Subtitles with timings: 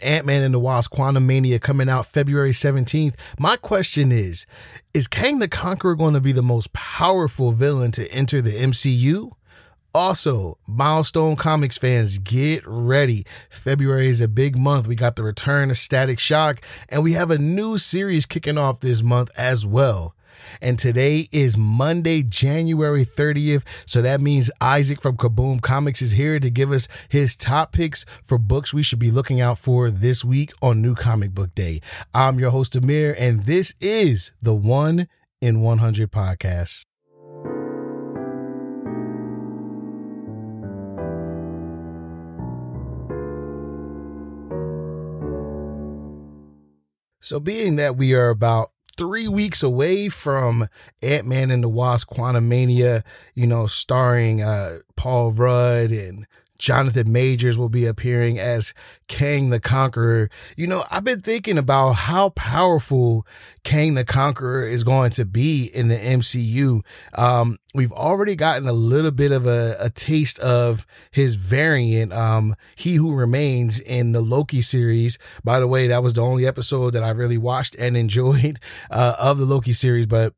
[0.00, 3.14] Ant Man and the Wasp Quantumania coming out February 17th.
[3.36, 4.46] My question is
[4.94, 9.32] Is Kang the Conqueror going to be the most powerful villain to enter the MCU?
[9.92, 13.26] Also, Milestone Comics fans, get ready.
[13.50, 14.86] February is a big month.
[14.86, 18.78] We got the return of Static Shock, and we have a new series kicking off
[18.78, 20.14] this month as well.
[20.60, 23.64] And today is Monday, January 30th.
[23.86, 28.04] So that means Isaac from Kaboom Comics is here to give us his top picks
[28.24, 31.80] for books we should be looking out for this week on New Comic Book Day.
[32.14, 35.08] I'm your host, Amir, and this is the One
[35.40, 36.84] in 100 podcast.
[47.20, 50.68] So, being that we are about three weeks away from
[51.02, 56.26] Ant Man and the Wasp Quantumania, you know, starring uh, Paul Rudd and
[56.58, 58.74] Jonathan Majors will be appearing as
[59.06, 60.28] Kang the Conqueror.
[60.56, 63.26] You know, I've been thinking about how powerful
[63.64, 66.80] Kang the Conqueror is going to be in the MCU.
[67.14, 72.56] Um, we've already gotten a little bit of a, a taste of his variant, um,
[72.74, 75.18] He Who Remains in the Loki series.
[75.44, 78.58] By the way, that was the only episode that I really watched and enjoyed
[78.90, 80.34] uh, of the Loki series, but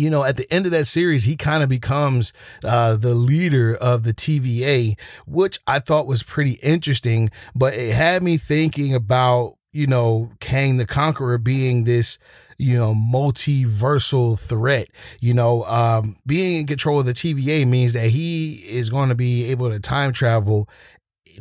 [0.00, 2.32] you know, at the end of that series, he kind of becomes
[2.64, 7.30] uh, the leader of the TVA, which I thought was pretty interesting.
[7.54, 12.18] But it had me thinking about, you know, Kang the Conqueror being this
[12.56, 14.88] you know, multiversal threat.
[15.20, 19.14] You know, um, being in control of the TVA means that he is going to
[19.14, 20.68] be able to time travel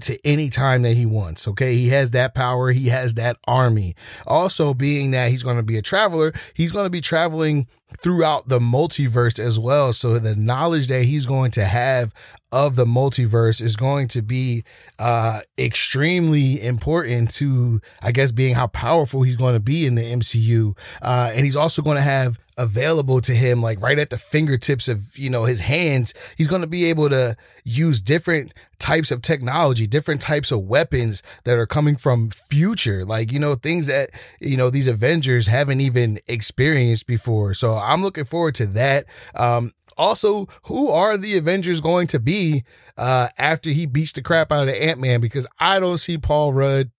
[0.02, 1.46] to any time that he wants.
[1.48, 1.76] Okay.
[1.76, 2.72] He has that power.
[2.72, 3.96] He has that army.
[4.26, 7.68] Also, being that he's going to be a traveler, he's going to be traveling
[8.02, 9.94] throughout the multiverse as well.
[9.94, 12.14] So the knowledge that he's going to have
[12.52, 14.64] of the multiverse is going to be
[14.98, 20.02] uh extremely important to I guess being how powerful he's going to be in the
[20.02, 20.76] MCU.
[21.02, 24.90] Uh and he's also going to have available to him like right at the fingertips
[24.90, 29.21] of you know his hands he's going to be able to use different types of
[29.21, 34.10] technology different types of weapons that are coming from future like you know things that
[34.42, 39.73] you know these avengers haven't even experienced before so i'm looking forward to that um
[39.98, 42.64] also, who are the Avengers going to be
[42.98, 45.20] uh, after he beats the crap out of Ant Man?
[45.20, 46.89] Because I don't see Paul Rudd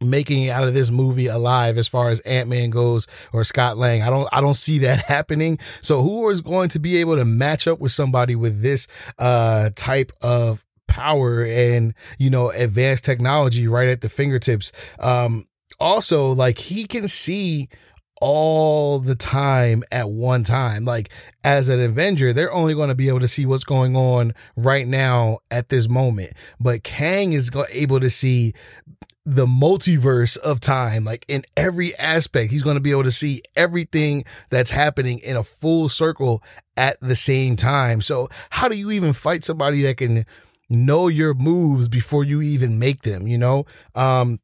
[0.00, 4.02] making it out of this movie alive as far as Ant-Man goes or Scott Lang.
[4.02, 5.58] I don't I don't see that happening.
[5.82, 8.86] So who is going to be able to match up with somebody with this
[9.18, 15.46] uh type of power and you know advanced technology right at the fingertips um
[15.78, 17.68] also like he can see
[18.20, 20.84] all the time at one time.
[20.84, 21.10] Like
[21.44, 24.86] as an Avenger, they're only going to be able to see what's going on right
[24.86, 26.32] now at this moment.
[26.60, 28.54] But Kang is able to see
[29.24, 32.50] the multiverse of time, like in every aspect.
[32.50, 36.42] He's going to be able to see everything that's happening in a full circle
[36.78, 38.00] at the same time.
[38.00, 40.24] So how do you even fight somebody that can
[40.70, 43.66] know your moves before you even make them, you know?
[43.94, 44.40] Um,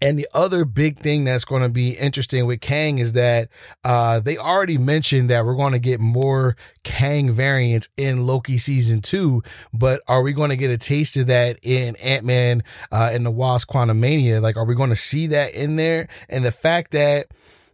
[0.00, 3.48] and the other big thing that's going to be interesting with Kang is that
[3.84, 9.02] uh, they already mentioned that we're going to get more Kang variants in Loki season
[9.02, 13.10] two, but are we going to get a taste of that in Ant Man uh,
[13.12, 14.40] and the Wasp Quantumania?
[14.40, 16.08] Like, are we going to see that in there?
[16.28, 17.26] And the fact that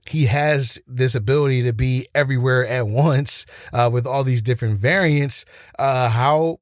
[0.09, 5.44] he has this ability to be everywhere at once uh, with all these different variants.
[5.78, 6.60] Uh, how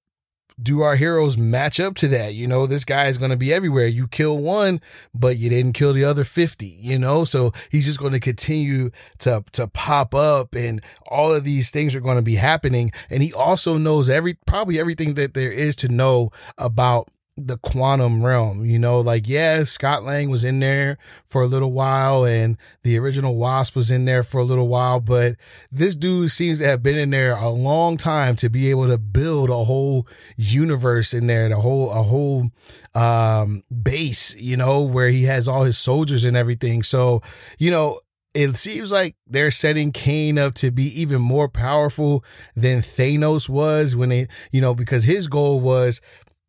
[0.62, 2.34] do our heroes match up to that?
[2.34, 3.86] You know, this guy is going to be everywhere.
[3.86, 4.80] You kill one,
[5.14, 7.24] but you didn't kill the other 50, you know?
[7.24, 11.94] So he's just going to continue to, to pop up and all of these things
[11.94, 12.92] are going to be happening.
[13.10, 18.24] And he also knows every, probably everything that there is to know about the quantum
[18.24, 22.56] realm, you know, like, yeah, Scott Lang was in there for a little while and
[22.84, 25.34] the original Wasp was in there for a little while, but
[25.72, 28.98] this dude seems to have been in there a long time to be able to
[28.98, 30.06] build a whole
[30.36, 32.50] universe in there, the whole, a whole,
[32.94, 36.84] um, base, you know, where he has all his soldiers and everything.
[36.84, 37.20] So,
[37.58, 37.98] you know,
[38.34, 42.24] it seems like they're setting Kang up to be even more powerful
[42.56, 46.00] than Thanos was when it, you know, because his goal was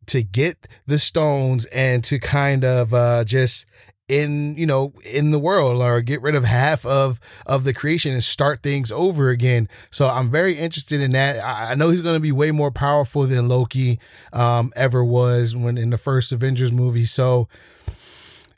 [0.06, 3.66] to get the stones and to kind of uh, just
[4.08, 8.12] in you know in the world or get rid of half of of the creation
[8.12, 9.68] and start things over again.
[9.90, 11.44] So i'm very interested in that.
[11.44, 13.98] I, I know he's going to be way more powerful than loki
[14.32, 17.04] um ever was when in the first avengers movie.
[17.04, 17.48] So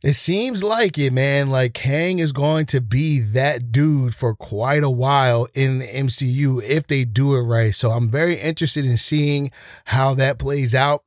[0.03, 1.49] it seems like it man.
[1.49, 6.63] Like kang is going to be that dude for quite a while in the mcu
[6.63, 7.75] if they do it right.
[7.75, 9.51] So i'm very interested in seeing
[9.87, 11.05] how that plays out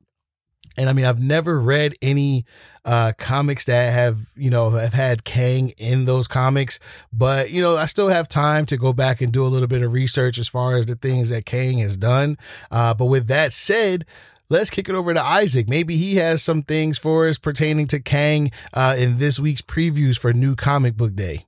[0.76, 2.44] And I mean, I've never read any
[2.84, 6.80] uh, comics that have, you know, have had Kang in those comics,
[7.12, 9.82] but, you know, I still have time to go back and do a little bit
[9.82, 12.38] of research as far as the things that Kang has done.
[12.70, 14.06] Uh, but with that said,
[14.48, 15.68] let's kick it over to Isaac.
[15.68, 20.18] Maybe he has some things for us pertaining to Kang uh, in this week's previews
[20.18, 21.46] for New Comic Book Day.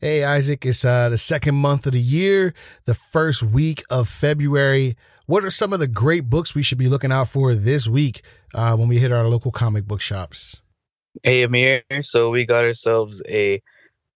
[0.00, 2.54] Hey, Isaac, it's uh, the second month of the year,
[2.84, 4.96] the first week of February.
[5.26, 8.22] What are some of the great books we should be looking out for this week
[8.54, 10.54] uh, when we hit our local comic book shops?
[11.24, 11.82] Hey, Amir.
[12.02, 13.60] So we got ourselves a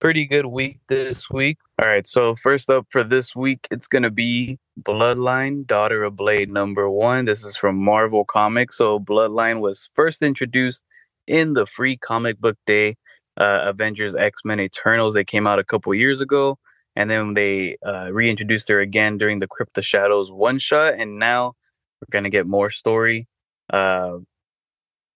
[0.00, 1.58] pretty good week this week.
[1.80, 2.06] All right.
[2.06, 6.88] So, first up for this week, it's going to be Bloodline, Daughter of Blade number
[6.88, 7.24] one.
[7.24, 8.78] This is from Marvel Comics.
[8.78, 10.84] So, Bloodline was first introduced
[11.26, 12.98] in the free comic book day
[13.38, 15.14] uh, Avengers X Men Eternals.
[15.14, 16.58] They came out a couple years ago,
[16.96, 21.18] and then they uh, reintroduced her again during the Crypt of Shadows one shot, and
[21.18, 21.54] now
[22.00, 23.28] we're gonna get more story.
[23.70, 24.18] Uh,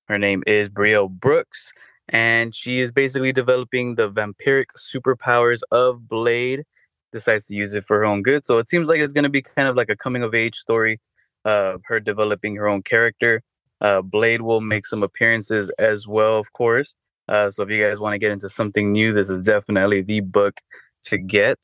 [0.09, 1.73] her name is Brielle Brooks,
[2.09, 6.65] and she is basically developing the vampiric superpowers of Blade.
[7.13, 8.45] Decides to use it for her own good.
[8.45, 11.01] So it seems like it's gonna be kind of like a coming of age story
[11.45, 13.43] of her developing her own character.
[13.81, 16.95] Uh, Blade will make some appearances as well, of course.
[17.29, 20.21] Uh, so if you guys want to get into something new, this is definitely the
[20.21, 20.61] book
[21.05, 21.59] to get.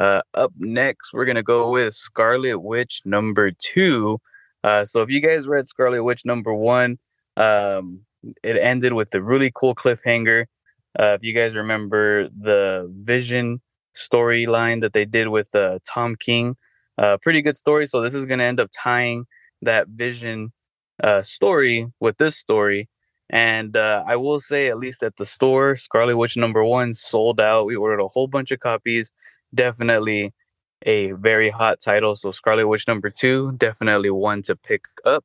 [0.00, 4.18] Uh, up next, we're gonna go with Scarlet Witch number two.
[4.64, 6.98] Uh, so if you guys read Scarlet Witch number one,
[7.36, 8.00] um,
[8.42, 10.46] it ended with a really cool cliffhanger.
[10.98, 13.60] Uh, if you guys remember the Vision
[13.96, 16.56] storyline that they did with uh, Tom King,
[16.98, 17.86] uh, pretty good story.
[17.86, 19.26] So this is gonna end up tying
[19.62, 20.52] that Vision
[21.02, 22.88] uh, story with this story
[23.30, 27.40] and uh, I will say, at least at the store, Scarlet Witch number one sold
[27.40, 27.66] out.
[27.66, 29.12] We ordered a whole bunch of copies.
[29.54, 30.32] Definitely
[30.84, 32.16] a very hot title.
[32.16, 35.24] So Scarlet Witch number two, definitely one to pick up.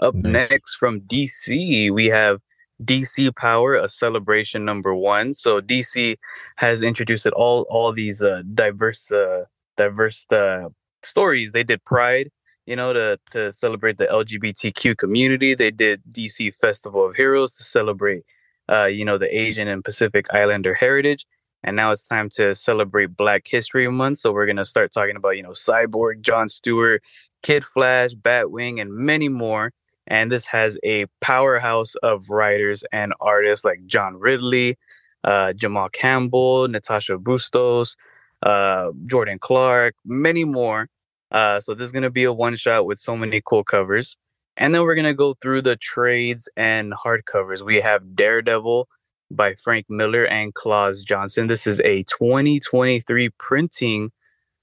[0.00, 0.50] Up nice.
[0.50, 2.40] next from DC, we have
[2.82, 5.34] DC Power, a celebration number one.
[5.34, 6.16] So DC
[6.56, 9.44] has introduced all all these uh, diverse uh,
[9.76, 10.70] diverse uh,
[11.02, 11.52] stories.
[11.52, 12.30] They did Pride
[12.66, 15.54] you know, to to celebrate the LGBTQ community.
[15.54, 18.24] They did DC Festival of Heroes to celebrate,
[18.70, 21.26] uh, you know, the Asian and Pacific Islander heritage.
[21.62, 24.18] And now it's time to celebrate Black History Month.
[24.18, 27.02] So we're gonna start talking about, you know, Cyborg, John Stewart,
[27.42, 29.72] Kid Flash, Batwing, and many more.
[30.06, 34.76] And this has a powerhouse of writers and artists like John Ridley,
[35.24, 37.96] uh, Jamal Campbell, Natasha Bustos,
[38.42, 40.88] uh, Jordan Clark, many more
[41.34, 44.16] uh, so this is gonna be a one shot with so many cool covers,
[44.58, 47.62] and then we're gonna go through the trades and hardcovers.
[47.62, 48.88] We have Daredevil
[49.32, 51.48] by Frank Miller and Klaus Janson.
[51.48, 54.12] This is a 2023 printing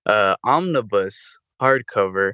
[0.05, 2.33] uh, omnibus hardcover.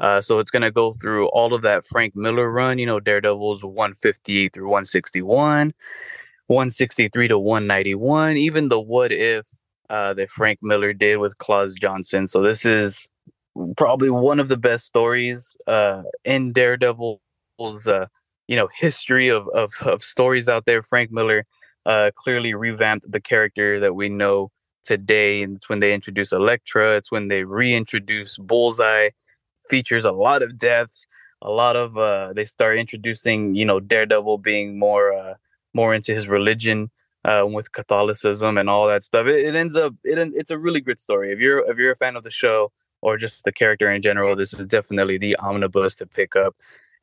[0.00, 2.78] Uh, so it's gonna go through all of that Frank Miller run.
[2.78, 5.74] You know, Daredevil's 158 through 161,
[6.48, 9.46] 163 to 191, even the What If
[9.90, 12.28] uh, that Frank Miller did with Klaus Janson.
[12.28, 13.08] So this is
[13.76, 17.20] probably one of the best stories uh, in Daredevil's
[17.86, 18.06] uh,
[18.48, 20.82] you know history of, of, of stories out there.
[20.82, 21.44] Frank Miller
[21.86, 24.50] uh, clearly revamped the character that we know
[24.84, 26.96] today, and it's when they introduce Elektra.
[26.96, 29.10] It's when they reintroduce Bullseye.
[29.70, 31.06] Features a lot of deaths,
[31.40, 35.34] a lot of uh, they start introducing you know Daredevil being more uh,
[35.72, 36.90] more into his religion.
[37.26, 40.82] Uh, with Catholicism and all that stuff, it, it ends up it, it's a really
[40.82, 41.32] good story.
[41.32, 42.70] If you're if you're a fan of the show,
[43.04, 46.56] or just the character in general, this is definitely the omnibus to pick up.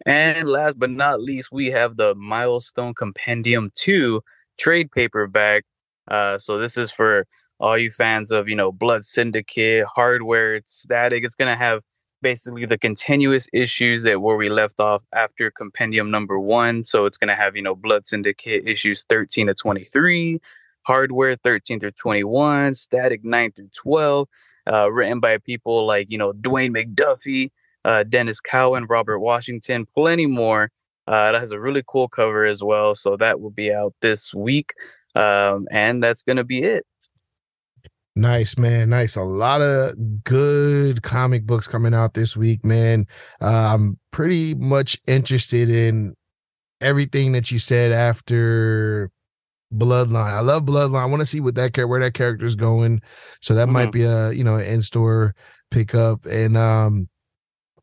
[0.03, 4.22] And last but not least, we have the Milestone Compendium 2
[4.58, 5.63] trade paperback.
[6.10, 7.27] Uh, so this is for
[7.60, 11.24] all you fans of, you know, Blood Syndicate, Hardware, Static.
[11.24, 11.84] It's going to have
[12.24, 16.84] basically the continuous issues that where we left off after compendium number one.
[16.84, 20.39] So it's going to have, you know, Blood Syndicate issues 13 to 23,
[20.81, 24.27] Hardware 13 through 21, Static 9 through 12,
[24.71, 27.51] uh, written by people like you know Dwayne McDuffie,
[27.85, 30.71] uh, Denys Cowan, Robert Washington, plenty more.
[31.07, 32.95] Uh, that has a really cool cover as well.
[32.95, 34.73] So that will be out this week,
[35.15, 36.85] um, and that's gonna be it.
[38.15, 38.89] Nice, man.
[38.89, 39.15] Nice.
[39.15, 43.07] A lot of good comic books coming out this week, man.
[43.41, 46.15] Uh, I'm pretty much interested in
[46.81, 49.09] everything that you said after
[49.73, 50.31] Bloodline.
[50.31, 51.01] I love Bloodline.
[51.01, 53.01] I want to see what that where that character is going.
[53.41, 53.73] So that mm-hmm.
[53.73, 55.35] might be a you know in store
[55.69, 56.25] pickup.
[56.25, 57.09] And um,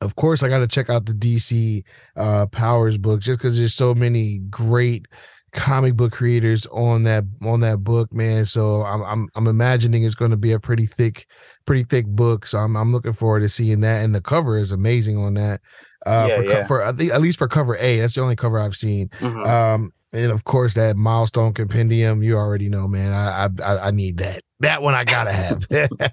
[0.00, 1.82] of course, I got to check out the DC
[2.16, 5.06] uh, Powers book just because there's so many great
[5.52, 8.44] comic book creators on that on that book, man.
[8.44, 11.26] So I'm I'm I'm imagining it's going to be a pretty thick,
[11.64, 12.46] pretty thick book.
[12.46, 14.04] So I'm I'm looking forward to seeing that.
[14.04, 15.60] And the cover is amazing on that.
[16.06, 16.66] Uh, Yeah, for yeah.
[16.66, 19.08] for at least for cover A, that's the only cover I've seen.
[19.20, 19.46] Mhm.
[19.46, 23.12] Um, and of course that milestone compendium, you already know, man.
[23.12, 24.42] I I I, I need that.
[24.60, 25.68] That one I gotta have.
[25.68, 26.12] Gotta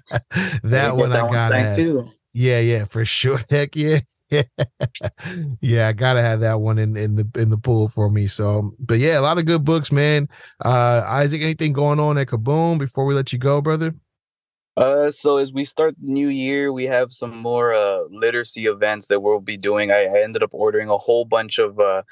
[0.64, 1.76] that one I gotta signed have.
[1.76, 2.06] too.
[2.32, 3.40] Yeah, yeah, for sure.
[3.50, 4.00] Heck yeah.
[5.60, 8.26] yeah, I gotta have that one in, in the in the pool for me.
[8.26, 10.28] So, but yeah, a lot of good books, man.
[10.64, 13.94] Uh Isaac, anything going on at Kaboom before we let you go, brother?
[14.76, 19.06] Uh, so as we start the new year, we have some more uh literacy events
[19.06, 19.90] that we'll be doing.
[19.90, 22.02] I, I ended up ordering a whole bunch of uh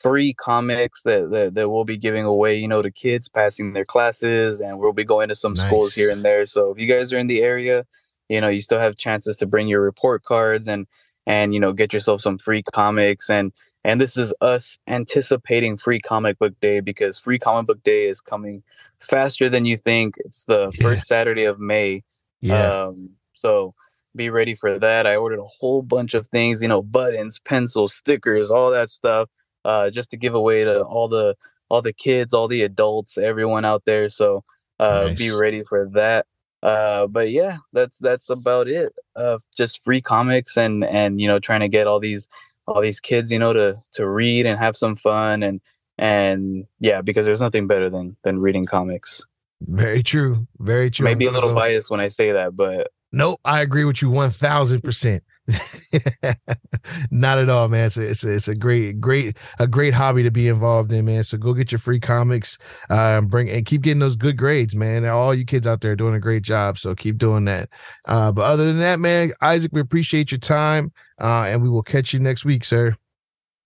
[0.00, 3.86] free comics that, that that we'll be giving away, you know, to kids passing their
[3.86, 6.46] classes, and we'll be going to some schools here and there.
[6.46, 7.86] So if you guys are in the area,
[8.28, 10.86] you know, you still have chances to bring your report cards and
[11.26, 13.52] and you know get yourself some free comics and
[13.84, 18.20] and this is us anticipating free comic book day because free comic book day is
[18.20, 18.62] coming
[19.00, 20.16] faster than you think.
[20.18, 20.82] It's the Yeah.
[20.82, 22.02] first Saturday of May.
[22.40, 22.74] Yeah.
[22.88, 23.74] Um, so
[24.16, 25.06] be ready for that.
[25.08, 29.30] I ordered a whole bunch of things, you know, buttons, pencils, stickers, all that stuff,
[29.64, 31.34] uh, just to give away to all the
[31.68, 34.08] all the kids, all the adults, everyone out there.
[34.08, 34.44] So
[34.78, 36.26] uh, be ready for that.
[36.62, 38.92] Uh, but yeah, that's that's about it.
[39.16, 42.28] Uh, just free comics and and you know trying to get all these
[42.66, 45.60] all these kids, you know, to to read and have some fun and
[45.98, 49.22] and yeah, because there's nothing better than than reading comics.
[49.62, 50.46] Very true.
[50.58, 51.04] Very true.
[51.04, 54.30] Maybe a little biased when I say that, but Nope, I agree with you one
[54.30, 55.22] thousand percent.
[57.10, 57.86] Not at all, man.
[57.86, 61.04] It's a, it's a it's a great great a great hobby to be involved in,
[61.04, 61.24] man.
[61.24, 65.04] So go get your free comics, and bring and keep getting those good grades, man.
[65.06, 67.68] All you kids out there doing a great job, so keep doing that.
[68.06, 71.82] Uh, but other than that, man, Isaac, we appreciate your time, uh, and we will
[71.82, 72.96] catch you next week, sir.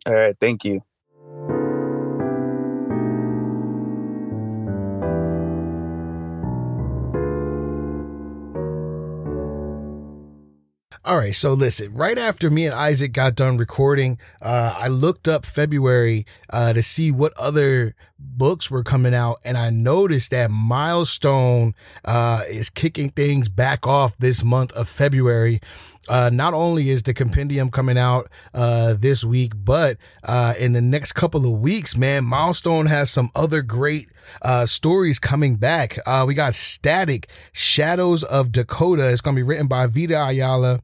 [0.06, 0.82] all right, thank you.
[11.06, 15.28] All right, so listen, right after me and Isaac got done recording, uh, I looked
[15.28, 20.50] up February uh, to see what other books were coming out, and I noticed that
[20.50, 21.74] Milestone
[22.06, 25.60] uh, is kicking things back off this month of February.
[26.08, 30.80] Uh, not only is the compendium coming out uh, this week, but uh, in the
[30.80, 34.08] next couple of weeks, man, Milestone has some other great
[34.40, 35.98] uh, stories coming back.
[36.06, 39.10] Uh, we got Static, Shadows of Dakota.
[39.10, 40.80] It's going to be written by Vita Ayala.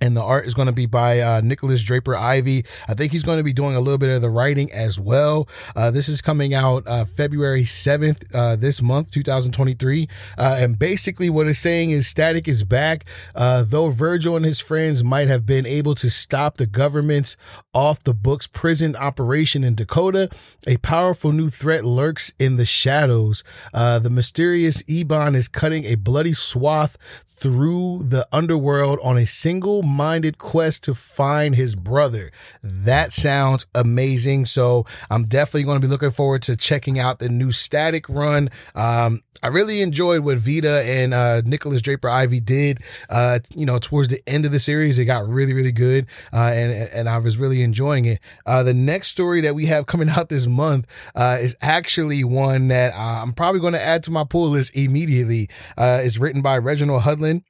[0.00, 2.64] And the art is going to be by uh, Nikolas Draper-Ivey.
[2.86, 5.48] I think he's going to be doing a little bit of the writing as well.
[5.74, 10.08] Uh, this is coming out uh, February 7th, uh, this month, 2023.
[10.36, 13.06] Uh, and basically, what it's saying is Static is back.
[13.34, 17.36] Uh, though Virgil and his friends might have been able to stop the government's
[17.72, 20.28] off the books prison operation in Dakota,
[20.66, 23.42] a powerful new threat lurks in the shadows.
[23.72, 26.98] The mysterious Ebon is cutting a bloody swath
[27.36, 32.30] through the underworld on a single minded quest to find his brother.
[32.62, 34.46] That sounds amazing.
[34.46, 38.50] So I'm definitely going to be looking forward to checking out the new static run.
[38.74, 42.80] Um, I really enjoyed what Vita and uh, Nikolas Draper-Ivey did.
[43.08, 46.52] Uh, you know, towards the end of the series, it got really, really good, uh,
[46.54, 48.20] and and I was really enjoying it.
[48.46, 52.68] Uh, the next story that we have coming out this month uh, is actually one
[52.68, 55.48] that uh, I'm probably going to add to my pull list immediately.
[55.76, 57.42] It's written by Reginald Hudlin.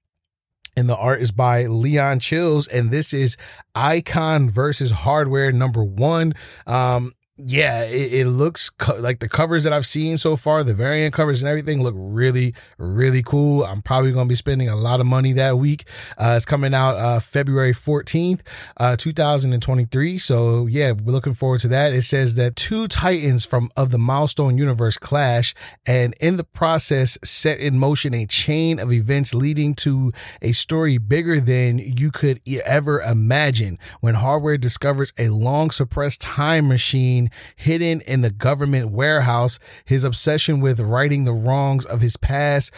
[0.76, 3.38] And the art is by Leon Chills, and this is
[3.74, 6.34] Icon versus Hardware number one.
[6.66, 10.72] Um, yeah, it, it looks co- like the covers that I've seen so far, the
[10.72, 13.62] variant covers and everything look really, really cool.
[13.62, 15.86] I'm probably going to be spending a lot of money that week.
[16.16, 18.40] Uh, it's coming out uh, February 14th,
[18.78, 20.16] uh, 2023.
[20.16, 21.92] So yeah, we're looking forward to that.
[21.92, 25.54] It says that two titans from of the Milestone universe clash,
[25.86, 30.96] and in the process, set in motion a chain of events leading to a story
[30.96, 33.78] bigger than you could ever imagine.
[34.00, 37.25] When hardware discovers a long suppressed time machine
[37.56, 42.72] hidden in the government warehouse, his obsession with righting the wrongs of his past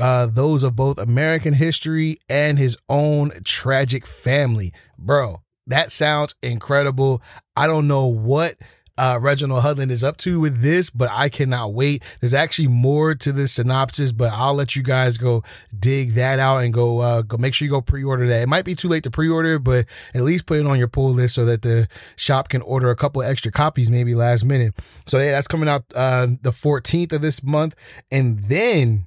[0.00, 4.72] uh, those of both American history and his own tragic family.
[4.98, 7.22] Bro, that sounds incredible.
[7.56, 8.56] I don't know what
[8.98, 12.02] uh, Reginald Hudlin is up to with this, but I cannot wait.
[12.20, 15.42] There's actually more to this synopsis, but I'll let you guys go
[15.78, 18.42] dig that out and go uh, go make sure you go pre-order that.
[18.42, 21.12] It might be too late to pre-order, but at least put it on your pull
[21.12, 24.74] list so that the shop can order a couple extra copies maybe last minute.
[25.06, 27.74] So yeah, that's coming out uh, the 14th of this month,
[28.10, 29.06] and then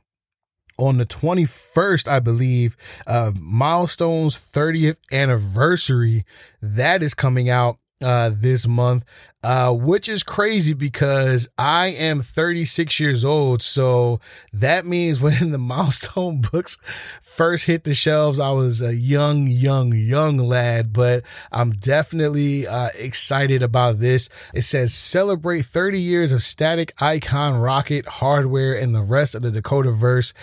[0.77, 6.24] on the 21st, I believe, uh, Milestone's 30th anniversary.
[6.62, 9.03] That is coming out uh, this month,
[9.43, 13.61] uh, which is crazy because I am 36 years old.
[13.61, 14.19] So
[14.53, 16.77] that means when the milestone books
[17.21, 22.89] first hit the shelves, I was a young, young, young lad, but I'm definitely uh,
[22.97, 24.29] excited about this.
[24.53, 29.51] It says celebrate 30 years of static icon rocket hardware and the rest of the
[29.51, 30.33] Dakota verse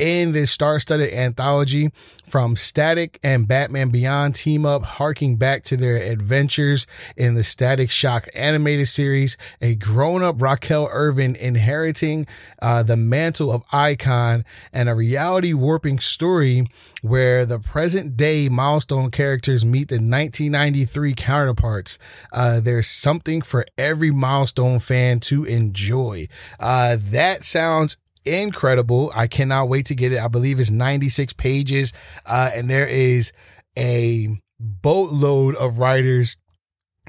[0.00, 1.92] in this star-studded anthology
[2.26, 7.90] from Static and Batman Beyond team up, harking back to their adventures in the Static
[7.90, 12.26] Shock animated series, a grown-up Raquel Ervin inheriting
[12.62, 16.66] uh, the mantle of icon, and a reality warping story
[17.02, 21.98] where the present day milestone characters meet the 1993 counterparts.
[22.32, 26.28] Uh, there's something for every milestone fan to enjoy.
[26.58, 29.12] Uh, that sounds incredible.
[29.14, 30.18] I cannot wait to get it.
[30.18, 31.92] I believe it's 96 pages.
[32.26, 33.32] Uh, and there is
[33.78, 36.36] a boatload of writers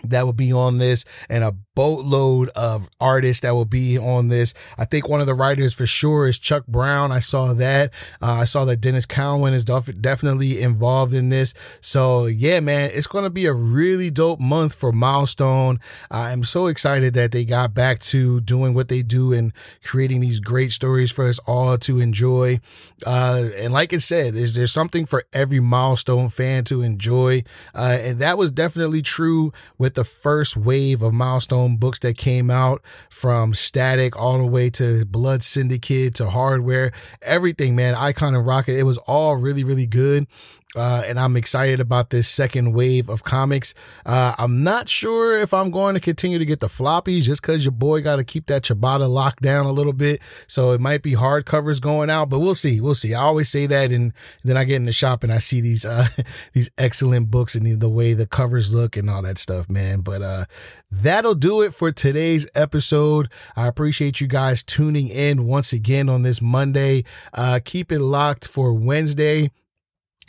[0.04, 4.54] that will be on this and a boatload of artists that will be on this.
[4.78, 7.12] I think one of the writers for sure is Chuck Brown.
[7.12, 7.94] I saw that.
[8.22, 11.54] Uh, I saw that Denys Cowan is def- definitely involved in this.
[11.80, 15.80] So yeah, man, it's going to be a really dope month for Milestone.
[16.10, 20.40] I'm so excited that they got back to doing what they do and creating these
[20.40, 22.60] great stories for us all to enjoy.
[23.06, 27.44] Uh, and like I said, there's, there's something for every Milestone fan to enjoy.
[27.74, 32.50] Uh, and that was definitely true with the first wave of Milestone books that came
[32.50, 36.92] out from Static all the way to Blood Syndicate to Hardware,
[37.22, 37.96] everything, man.
[37.96, 40.28] Icon and Rocket, it was all really, really good.
[40.74, 43.74] Uh, and I'm excited about this second wave of comics.
[44.06, 47.66] Uh, I'm not sure if I'm going to continue to get the floppies just because
[47.66, 50.22] your boy got to keep that Ciabatta locked down a little bit.
[50.48, 52.80] So it might be hardcovers going out, but we'll see.
[52.80, 53.14] We'll see.
[53.14, 54.14] I always say that, and
[54.46, 56.08] then I get in the shop and I see these uh,
[56.54, 60.00] these excellent books and the, the way the covers look and all that stuff, man.
[60.00, 60.46] But uh,
[60.90, 63.28] that'll do it for today's episode.
[63.58, 67.04] I appreciate you guys tuning in once again on this Monday.
[67.34, 69.52] Uh, keep it locked for Wednesday.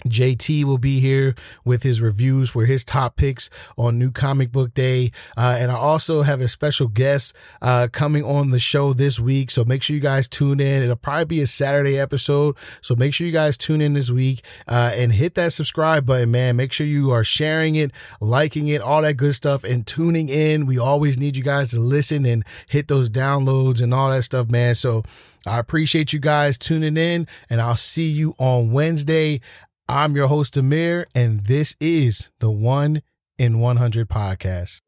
[0.07, 1.35] JT will be here
[1.65, 5.12] with his reviews for his top picks on New Comic Book Day.
[5.37, 9.51] Uh, and I also have a special guest uh, coming on the show this week.
[9.51, 10.83] So make sure you guys tune in.
[10.83, 12.57] It'll probably be a Saturday episode.
[12.81, 16.31] So make sure you guys tune in this week uh, and hit that subscribe button,
[16.31, 16.57] man.
[16.57, 20.66] Make sure you are sharing it, liking it, all that good stuff, and tuning in.
[20.66, 24.51] We always need you guys to listen and hit those downloads and all that stuff,
[24.51, 24.75] man.
[24.75, 25.05] So
[25.47, 29.40] I appreciate you guys tuning in, and I'll see you on Wednesday.
[29.88, 33.03] I'm your host, Amir, and this is the One
[33.37, 34.81] in 100 podcast.